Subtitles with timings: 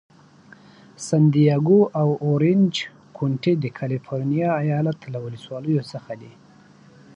[1.05, 2.73] سن دیاګو او اورینج
[3.15, 6.33] کونټي د کالفرنیا ایالت له ولسوالیو څخه دي.